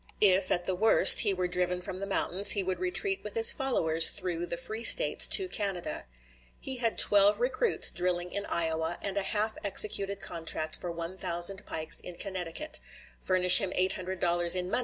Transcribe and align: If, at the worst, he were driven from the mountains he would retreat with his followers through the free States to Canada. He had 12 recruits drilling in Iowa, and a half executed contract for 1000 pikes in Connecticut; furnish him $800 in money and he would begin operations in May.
If, 0.19 0.49
at 0.49 0.65
the 0.65 0.73
worst, 0.73 1.19
he 1.19 1.31
were 1.31 1.47
driven 1.47 1.79
from 1.79 1.99
the 1.99 2.07
mountains 2.07 2.53
he 2.53 2.63
would 2.63 2.79
retreat 2.79 3.23
with 3.23 3.35
his 3.35 3.51
followers 3.53 4.09
through 4.09 4.47
the 4.47 4.57
free 4.57 4.81
States 4.81 5.27
to 5.27 5.47
Canada. 5.47 6.07
He 6.59 6.77
had 6.77 6.97
12 6.97 7.39
recruits 7.39 7.91
drilling 7.91 8.31
in 8.31 8.47
Iowa, 8.47 8.97
and 9.03 9.15
a 9.15 9.21
half 9.21 9.59
executed 9.63 10.19
contract 10.19 10.75
for 10.75 10.91
1000 10.91 11.67
pikes 11.67 11.99
in 11.99 12.15
Connecticut; 12.15 12.79
furnish 13.19 13.61
him 13.61 13.69
$800 13.69 13.75
in 13.75 13.75
money 13.75 13.85
and 13.85 13.93
he 13.93 13.99
would 14.01 14.15
begin 14.19 14.27
operations 14.27 14.55
in 14.55 14.71
May. 14.71 14.79